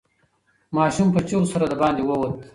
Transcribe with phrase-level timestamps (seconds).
[0.75, 2.33] ماشوم په چیغو سره د باندې ووت.